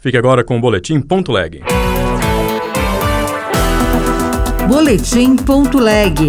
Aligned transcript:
Fique 0.00 0.16
agora 0.16 0.44
com 0.44 0.56
o 0.56 0.60
Boletim 0.60 1.00
Ponto 1.00 1.32
Leg. 1.32 1.60
Boletim 4.68 5.34
Ponto 5.34 5.78
Leg. 5.78 6.28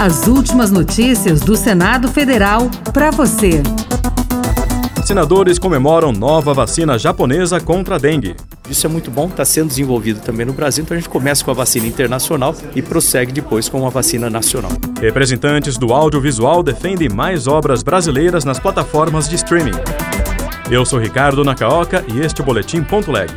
As 0.00 0.26
últimas 0.26 0.70
notícias 0.70 1.40
do 1.40 1.54
Senado 1.54 2.08
Federal 2.08 2.70
para 2.90 3.10
você. 3.10 3.62
Senadores 5.04 5.58
comemoram 5.58 6.12
nova 6.12 6.54
vacina 6.54 6.98
japonesa 6.98 7.60
contra 7.60 7.96
a 7.96 7.98
dengue. 7.98 8.34
Isso 8.70 8.86
é 8.86 8.88
muito 8.88 9.10
bom, 9.10 9.26
está 9.26 9.44
sendo 9.44 9.68
desenvolvido 9.68 10.20
também 10.20 10.46
no 10.46 10.54
Brasil, 10.54 10.82
então 10.82 10.96
a 10.96 11.00
gente 11.00 11.10
começa 11.10 11.44
com 11.44 11.50
a 11.50 11.54
vacina 11.54 11.86
internacional 11.86 12.54
e 12.74 12.80
prossegue 12.80 13.32
depois 13.32 13.68
com 13.68 13.86
a 13.86 13.90
vacina 13.90 14.30
nacional. 14.30 14.72
Representantes 14.98 15.76
do 15.76 15.92
audiovisual 15.92 16.62
defendem 16.62 17.10
mais 17.10 17.46
obras 17.46 17.82
brasileiras 17.82 18.46
nas 18.46 18.58
plataformas 18.58 19.28
de 19.28 19.34
streaming. 19.34 19.72
Eu 20.70 20.86
sou 20.86 20.98
Ricardo 20.98 21.44
Nakaoka 21.44 22.04
e 22.08 22.20
este 22.20 22.40
é 22.40 22.42
o 22.42 22.46
Boletim 22.46 22.82
Ponto 22.82 23.10
Leg. 23.10 23.30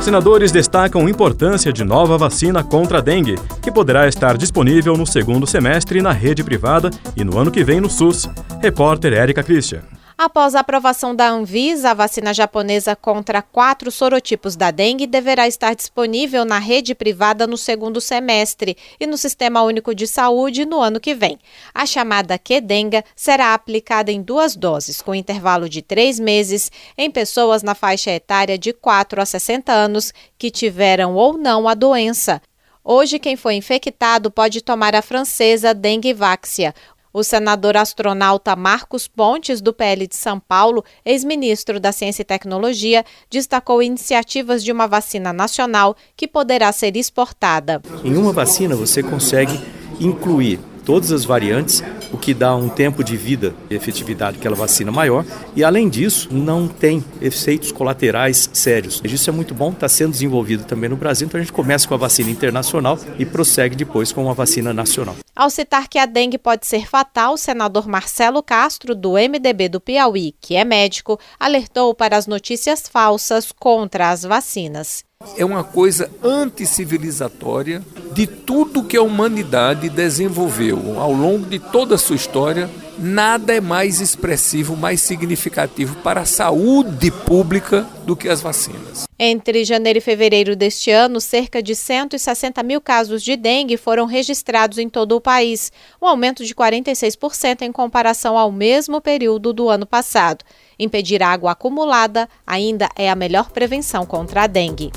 Senadores 0.00 0.50
destacam 0.50 1.08
importância 1.08 1.72
de 1.72 1.84
nova 1.84 2.16
vacina 2.18 2.64
contra 2.64 2.98
a 2.98 3.00
dengue, 3.00 3.36
que 3.62 3.70
poderá 3.70 4.08
estar 4.08 4.36
disponível 4.36 4.96
no 4.96 5.06
segundo 5.06 5.46
semestre 5.46 6.02
na 6.02 6.12
rede 6.12 6.42
privada 6.42 6.90
e 7.16 7.22
no 7.22 7.38
ano 7.38 7.50
que 7.50 7.62
vem 7.62 7.80
no 7.80 7.90
SUS. 7.90 8.28
Repórter 8.60 9.12
Érica 9.12 9.42
Christian. 9.42 9.82
Após 10.24 10.54
a 10.54 10.60
aprovação 10.60 11.16
da 11.16 11.28
Anvisa, 11.28 11.90
a 11.90 11.94
vacina 11.94 12.32
japonesa 12.32 12.94
contra 12.94 13.42
quatro 13.42 13.90
sorotipos 13.90 14.54
da 14.54 14.70
dengue 14.70 15.04
deverá 15.04 15.48
estar 15.48 15.74
disponível 15.74 16.44
na 16.44 16.60
rede 16.60 16.94
privada 16.94 17.44
no 17.44 17.56
segundo 17.56 18.00
semestre 18.00 18.76
e 19.00 19.06
no 19.06 19.18
Sistema 19.18 19.62
Único 19.62 19.92
de 19.92 20.06
Saúde 20.06 20.64
no 20.64 20.80
ano 20.80 21.00
que 21.00 21.12
vem. 21.12 21.40
A 21.74 21.84
chamada 21.86 22.38
Kedenga 22.38 23.02
será 23.16 23.52
aplicada 23.52 24.12
em 24.12 24.22
duas 24.22 24.54
doses, 24.54 25.02
com 25.02 25.12
intervalo 25.12 25.68
de 25.68 25.82
três 25.82 26.20
meses, 26.20 26.70
em 26.96 27.10
pessoas 27.10 27.64
na 27.64 27.74
faixa 27.74 28.12
etária 28.12 28.56
de 28.56 28.72
4 28.72 29.20
a 29.20 29.26
60 29.26 29.72
anos 29.72 30.14
que 30.38 30.52
tiveram 30.52 31.16
ou 31.16 31.36
não 31.36 31.66
a 31.66 31.74
doença. 31.74 32.40
Hoje, 32.84 33.20
quem 33.20 33.36
foi 33.36 33.54
infectado 33.54 34.28
pode 34.28 34.60
tomar 34.60 34.92
a 34.96 35.02
francesa 35.02 35.72
Denguevaxia, 35.72 36.74
o 37.12 37.22
senador 37.22 37.76
astronauta 37.76 38.56
Marcos 38.56 39.06
Pontes, 39.06 39.60
do 39.60 39.72
PL 39.72 40.06
de 40.06 40.16
São 40.16 40.40
Paulo, 40.40 40.84
ex-ministro 41.04 41.78
da 41.78 41.92
Ciência 41.92 42.22
e 42.22 42.24
Tecnologia, 42.24 43.04
destacou 43.30 43.82
iniciativas 43.82 44.64
de 44.64 44.72
uma 44.72 44.86
vacina 44.86 45.32
nacional 45.32 45.96
que 46.16 46.26
poderá 46.26 46.72
ser 46.72 46.96
exportada. 46.96 47.82
Em 48.04 48.16
uma 48.16 48.32
vacina, 48.32 48.74
você 48.74 49.02
consegue 49.02 49.60
incluir 50.00 50.58
todas 50.84 51.12
as 51.12 51.24
variantes, 51.24 51.82
o 52.12 52.18
que 52.18 52.34
dá 52.34 52.54
um 52.54 52.68
tempo 52.68 53.02
de 53.02 53.16
vida 53.16 53.54
e 53.70 53.74
efetividade 53.74 54.36
daquela 54.36 54.54
vacina 54.54 54.92
maior. 54.92 55.24
E 55.56 55.64
além 55.64 55.88
disso, 55.88 56.28
não 56.30 56.68
tem 56.68 57.04
efeitos 57.20 57.72
colaterais 57.72 58.50
sérios. 58.52 59.00
Isso 59.04 59.30
é 59.30 59.32
muito 59.32 59.54
bom, 59.54 59.70
está 59.70 59.88
sendo 59.88 60.12
desenvolvido 60.12 60.64
também 60.64 60.90
no 60.90 60.96
Brasil. 60.96 61.26
Então 61.26 61.40
a 61.40 61.42
gente 61.42 61.52
começa 61.52 61.88
com 61.88 61.94
a 61.94 61.98
vacina 61.98 62.30
internacional 62.30 62.98
e 63.18 63.24
prossegue 63.24 63.74
depois 63.74 64.12
com 64.12 64.28
a 64.30 64.34
vacina 64.34 64.72
nacional. 64.72 65.16
Ao 65.34 65.48
citar 65.48 65.88
que 65.88 65.98
a 65.98 66.06
dengue 66.06 66.38
pode 66.38 66.66
ser 66.66 66.86
fatal, 66.86 67.34
o 67.34 67.38
senador 67.38 67.88
Marcelo 67.88 68.42
Castro, 68.42 68.94
do 68.94 69.12
MDB 69.12 69.68
do 69.68 69.80
Piauí, 69.80 70.34
que 70.40 70.54
é 70.54 70.64
médico, 70.64 71.18
alertou 71.40 71.94
para 71.94 72.16
as 72.16 72.26
notícias 72.26 72.86
falsas 72.88 73.50
contra 73.50 74.10
as 74.10 74.22
vacinas 74.22 75.04
é 75.36 75.44
uma 75.44 75.64
coisa 75.64 76.10
anticivilizatória 76.22 77.82
de 78.12 78.26
tudo 78.26 78.84
que 78.84 78.96
a 78.96 79.02
humanidade 79.02 79.88
desenvolveu 79.88 81.00
ao 81.00 81.12
longo 81.12 81.46
de 81.46 81.58
toda 81.58 81.94
a 81.94 81.98
sua 81.98 82.16
história. 82.16 82.68
Nada 82.98 83.54
é 83.54 83.60
mais 83.60 84.00
expressivo, 84.00 84.76
mais 84.76 85.00
significativo 85.00 85.96
para 85.96 86.20
a 86.20 86.26
saúde 86.26 87.10
pública 87.10 87.86
do 88.04 88.16
que 88.16 88.28
as 88.28 88.40
vacinas. 88.40 89.04
Entre 89.18 89.64
janeiro 89.64 89.98
e 89.98 90.02
fevereiro 90.02 90.56
deste 90.56 90.90
ano, 90.90 91.20
cerca 91.20 91.62
de 91.62 91.74
160 91.74 92.62
mil 92.62 92.80
casos 92.80 93.22
de 93.22 93.36
dengue 93.36 93.76
foram 93.76 94.04
registrados 94.04 94.78
em 94.78 94.88
todo 94.88 95.16
o 95.16 95.20
país, 95.20 95.70
um 96.00 96.06
aumento 96.06 96.44
de 96.44 96.54
46% 96.54 97.62
em 97.62 97.72
comparação 97.72 98.36
ao 98.36 98.50
mesmo 98.50 99.00
período 99.00 99.52
do 99.52 99.68
ano 99.68 99.86
passado. 99.86 100.44
Impedir 100.78 101.22
água 101.22 101.52
acumulada 101.52 102.28
ainda 102.46 102.88
é 102.96 103.08
a 103.08 103.14
melhor 103.14 103.50
prevenção 103.50 104.04
contra 104.04 104.42
a 104.42 104.46
dengue. 104.46 104.90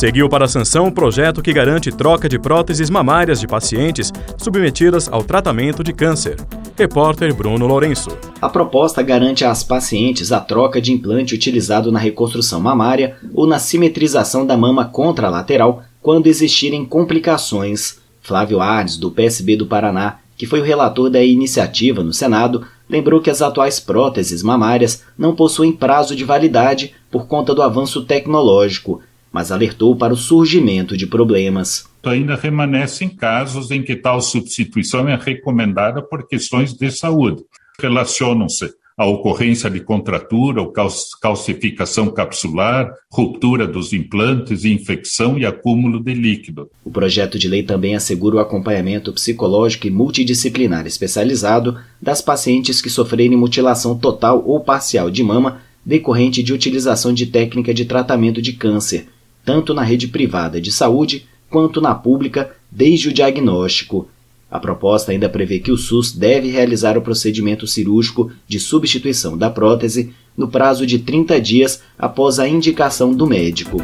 Seguiu 0.00 0.30
para 0.30 0.46
a 0.46 0.48
sanção 0.48 0.86
o 0.86 0.90
projeto 0.90 1.42
que 1.42 1.52
garante 1.52 1.92
troca 1.92 2.26
de 2.26 2.38
próteses 2.38 2.88
mamárias 2.88 3.38
de 3.38 3.46
pacientes 3.46 4.10
submetidas 4.38 5.10
ao 5.12 5.22
tratamento 5.22 5.84
de 5.84 5.92
câncer. 5.92 6.38
Repórter 6.74 7.34
Bruno 7.34 7.66
Lourenço. 7.66 8.08
A 8.40 8.48
proposta 8.48 9.02
garante 9.02 9.44
às 9.44 9.62
pacientes 9.62 10.32
a 10.32 10.40
troca 10.40 10.80
de 10.80 10.90
implante 10.90 11.34
utilizado 11.34 11.92
na 11.92 11.98
reconstrução 11.98 12.62
mamária 12.62 13.18
ou 13.34 13.46
na 13.46 13.58
simetrização 13.58 14.46
da 14.46 14.56
mama 14.56 14.86
contralateral 14.86 15.82
quando 16.00 16.28
existirem 16.28 16.82
complicações. 16.82 17.98
Flávio 18.22 18.58
Ares, 18.58 18.96
do 18.96 19.10
PSB 19.10 19.54
do 19.54 19.66
Paraná, 19.66 20.20
que 20.34 20.46
foi 20.46 20.60
o 20.60 20.64
relator 20.64 21.10
da 21.10 21.22
iniciativa 21.22 22.02
no 22.02 22.14
Senado, 22.14 22.66
lembrou 22.88 23.20
que 23.20 23.28
as 23.28 23.42
atuais 23.42 23.78
próteses 23.78 24.42
mamárias 24.42 25.02
não 25.18 25.36
possuem 25.36 25.70
prazo 25.70 26.16
de 26.16 26.24
validade 26.24 26.94
por 27.10 27.26
conta 27.26 27.54
do 27.54 27.60
avanço 27.60 28.02
tecnológico 28.06 29.02
mas 29.32 29.52
alertou 29.52 29.94
para 29.96 30.12
o 30.12 30.16
surgimento 30.16 30.96
de 30.96 31.06
problemas. 31.06 31.84
Ainda 32.02 32.34
remanescem 32.34 33.08
casos 33.08 33.70
em 33.70 33.82
que 33.82 33.94
tal 33.94 34.20
substituição 34.20 35.08
é 35.08 35.16
recomendada 35.16 36.02
por 36.02 36.26
questões 36.26 36.72
de 36.72 36.90
saúde. 36.90 37.42
Relacionam-se 37.78 38.70
a 39.00 39.06
ocorrência 39.06 39.70
de 39.70 39.80
contratura 39.80 40.60
ou 40.60 40.74
calcificação 41.22 42.10
capsular, 42.10 42.92
ruptura 43.10 43.66
dos 43.66 43.94
implantes, 43.94 44.66
infecção 44.66 45.38
e 45.38 45.46
acúmulo 45.46 45.98
de 45.98 46.12
líquido. 46.12 46.68
O 46.84 46.90
projeto 46.90 47.38
de 47.38 47.48
lei 47.48 47.62
também 47.62 47.96
assegura 47.96 48.36
o 48.36 48.40
acompanhamento 48.40 49.10
psicológico 49.10 49.86
e 49.86 49.90
multidisciplinar 49.90 50.86
especializado 50.86 51.78
das 51.98 52.20
pacientes 52.20 52.82
que 52.82 52.90
sofrerem 52.90 53.38
mutilação 53.38 53.96
total 53.96 54.44
ou 54.46 54.60
parcial 54.60 55.10
de 55.10 55.22
mama 55.22 55.62
decorrente 55.82 56.42
de 56.42 56.52
utilização 56.52 57.10
de 57.10 57.24
técnica 57.24 57.72
de 57.72 57.86
tratamento 57.86 58.42
de 58.42 58.52
câncer 58.52 59.06
tanto 59.44 59.74
na 59.74 59.82
rede 59.82 60.08
privada 60.08 60.60
de 60.60 60.72
saúde 60.72 61.26
quanto 61.48 61.80
na 61.80 61.94
pública, 61.94 62.50
desde 62.70 63.08
o 63.08 63.12
diagnóstico. 63.12 64.08
A 64.50 64.58
proposta 64.58 65.12
ainda 65.12 65.28
prevê 65.28 65.58
que 65.58 65.70
o 65.70 65.76
SUS 65.76 66.12
deve 66.12 66.50
realizar 66.50 66.98
o 66.98 67.02
procedimento 67.02 67.66
cirúrgico 67.66 68.30
de 68.48 68.58
substituição 68.58 69.38
da 69.38 69.48
prótese 69.48 70.12
no 70.36 70.48
prazo 70.48 70.86
de 70.86 70.98
30 70.98 71.40
dias 71.40 71.82
após 71.98 72.38
a 72.38 72.48
indicação 72.48 73.12
do 73.12 73.26
médico. 73.26 73.78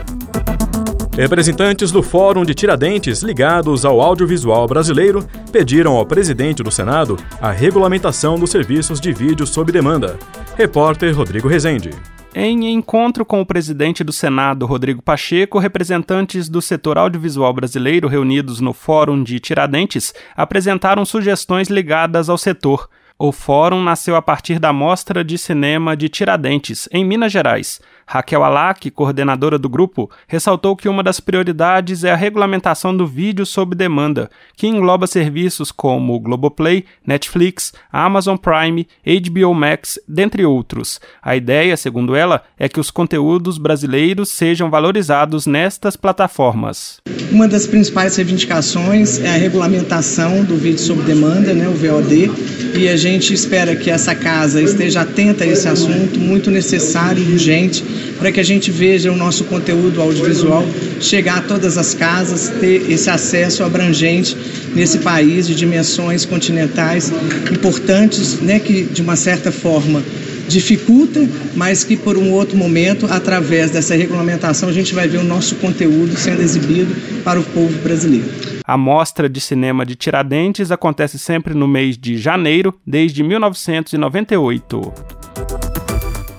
Representantes 1.16 1.90
do 1.90 2.02
Fórum 2.02 2.44
de 2.44 2.54
Tiradentes 2.54 3.22
ligados 3.22 3.86
ao 3.86 4.02
audiovisual 4.02 4.66
brasileiro 4.66 5.26
pediram 5.50 5.96
ao 5.96 6.04
presidente 6.04 6.62
do 6.62 6.70
Senado 6.70 7.16
a 7.40 7.50
regulamentação 7.50 8.38
dos 8.38 8.50
serviços 8.50 9.00
de 9.00 9.12
vídeo 9.12 9.46
sob 9.46 9.72
demanda. 9.72 10.18
Repórter 10.56 11.16
Rodrigo 11.16 11.48
Rezende. 11.48 11.90
Em 12.38 12.70
encontro 12.70 13.24
com 13.24 13.40
o 13.40 13.46
presidente 13.46 14.04
do 14.04 14.12
Senado, 14.12 14.66
Rodrigo 14.66 15.00
Pacheco, 15.00 15.58
representantes 15.58 16.50
do 16.50 16.60
setor 16.60 16.98
audiovisual 16.98 17.50
brasileiro 17.54 18.08
reunidos 18.08 18.60
no 18.60 18.74
Fórum 18.74 19.24
de 19.24 19.40
Tiradentes 19.40 20.12
apresentaram 20.36 21.06
sugestões 21.06 21.70
ligadas 21.70 22.28
ao 22.28 22.36
setor. 22.36 22.90
O 23.18 23.32
fórum 23.32 23.82
nasceu 23.82 24.14
a 24.14 24.20
partir 24.20 24.58
da 24.58 24.74
Mostra 24.74 25.24
de 25.24 25.38
Cinema 25.38 25.96
de 25.96 26.06
Tiradentes, 26.06 26.86
em 26.92 27.02
Minas 27.02 27.32
Gerais. 27.32 27.80
Raquel 28.06 28.44
Alac, 28.44 28.88
coordenadora 28.90 29.58
do 29.58 29.70
grupo, 29.70 30.08
ressaltou 30.28 30.76
que 30.76 30.88
uma 30.88 31.02
das 31.02 31.18
prioridades 31.18 32.04
é 32.04 32.12
a 32.12 32.16
regulamentação 32.16 32.94
do 32.94 33.06
vídeo 33.06 33.46
sob 33.46 33.74
demanda, 33.74 34.30
que 34.54 34.66
engloba 34.66 35.06
serviços 35.06 35.72
como 35.72 36.20
Globoplay, 36.20 36.84
Netflix, 37.04 37.72
Amazon 37.90 38.36
Prime, 38.36 38.86
HBO 39.04 39.54
Max, 39.54 39.98
dentre 40.06 40.44
outros. 40.44 41.00
A 41.22 41.34
ideia, 41.34 41.74
segundo 41.74 42.14
ela, 42.14 42.42
é 42.58 42.68
que 42.68 42.78
os 42.78 42.90
conteúdos 42.90 43.56
brasileiros 43.56 44.28
sejam 44.28 44.70
valorizados 44.70 45.46
nestas 45.46 45.96
plataformas. 45.96 46.98
Uma 47.32 47.48
das 47.48 47.66
principais 47.66 48.14
reivindicações 48.14 49.18
é 49.18 49.30
a 49.30 49.38
regulamentação 49.38 50.44
do 50.44 50.56
vídeo 50.56 50.78
sob 50.78 51.02
demanda, 51.02 51.52
né, 51.52 51.66
o 51.66 51.72
VOD, 51.72 52.30
e 52.78 52.88
a 52.88 52.96
gente 52.96 53.05
espera 53.14 53.76
que 53.76 53.90
essa 53.90 54.14
casa 54.14 54.60
esteja 54.60 55.02
atenta 55.02 55.44
a 55.44 55.46
esse 55.46 55.68
assunto, 55.68 56.18
muito 56.18 56.50
necessário 56.50 57.22
e 57.22 57.32
urgente, 57.32 57.84
para 58.18 58.32
que 58.32 58.40
a 58.40 58.42
gente 58.42 58.70
veja 58.70 59.12
o 59.12 59.16
nosso 59.16 59.44
conteúdo 59.44 60.00
audiovisual 60.00 60.66
chegar 61.00 61.38
a 61.38 61.40
todas 61.42 61.78
as 61.78 61.94
casas, 61.94 62.48
ter 62.60 62.90
esse 62.90 63.08
acesso 63.08 63.62
abrangente 63.62 64.36
nesse 64.74 64.98
país 64.98 65.46
de 65.46 65.54
dimensões 65.54 66.24
continentais 66.24 67.12
importantes, 67.52 68.40
né, 68.40 68.58
que 68.58 68.82
de 68.82 69.02
uma 69.02 69.14
certa 69.14 69.52
forma 69.52 70.02
dificulta, 70.48 71.20
mas 71.54 71.84
que 71.84 71.96
por 71.96 72.16
um 72.16 72.32
outro 72.32 72.56
momento, 72.56 73.06
através 73.10 73.70
dessa 73.70 73.94
regulamentação, 73.94 74.68
a 74.68 74.72
gente 74.72 74.92
vai 74.94 75.06
ver 75.08 75.18
o 75.18 75.24
nosso 75.24 75.56
conteúdo 75.56 76.16
sendo 76.16 76.42
exibido 76.42 76.94
para 77.22 77.40
o 77.40 77.44
povo 77.44 77.76
brasileiro. 77.82 78.26
A 78.64 78.76
Mostra 78.76 79.28
de 79.28 79.40
Cinema 79.40 79.86
de 79.86 79.94
Tiradentes 79.94 80.72
acontece 80.72 81.18
sempre 81.18 81.54
no 81.54 81.68
mês 81.68 81.96
de 81.96 82.18
janeiro, 82.18 82.74
desde 82.86 83.22
1998. 83.22 84.92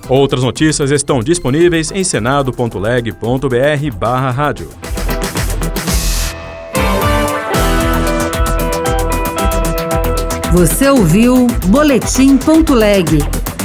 Outras 0.08 0.42
notícias 0.42 0.90
estão 0.90 1.20
disponíveis 1.20 1.92
em 1.92 2.02
senado.leg.br/rádio. 2.02 4.70
Você 10.52 10.88
ouviu 10.88 11.46
Boletim.leg. 11.66 13.18